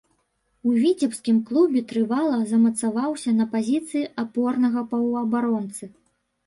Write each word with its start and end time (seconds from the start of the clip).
У 0.69 0.71
віцебскім 0.85 1.37
клубе 1.49 1.83
трывала 1.93 2.39
замацаваўся 2.55 3.35
на 3.43 3.51
пазіцыі 3.53 4.05
апорнага 4.27 4.79
паўабаронцы. 4.97 5.95